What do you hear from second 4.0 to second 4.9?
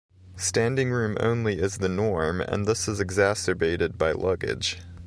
luggage.